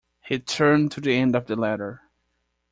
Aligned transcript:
He 0.25 0.39
turned 0.39 0.91
to 0.93 0.99
the 0.99 1.15
end 1.15 1.35
of 1.35 1.45
the 1.45 1.55
letter. 1.55 2.01